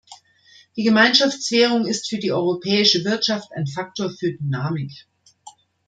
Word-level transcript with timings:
Die 0.75 0.83
Gemeinschaftswährung 0.83 1.85
ist 1.85 2.09
für 2.09 2.17
die 2.17 2.31
europäische 2.31 3.05
Wirtschaft 3.05 3.51
ein 3.51 3.67
Faktor 3.67 4.09
für 4.09 4.31
Dynamik. 4.33 4.91